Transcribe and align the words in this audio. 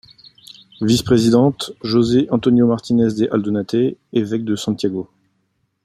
Vice-Présidente: 0.81 1.73
José 1.83 2.25
Antonio 2.31 2.65
Martínez 2.65 3.13
de 3.19 3.27
Aldunate, 3.31 3.75
évêque 4.13 4.43
de 4.45 4.55
Santiago. 4.55 5.11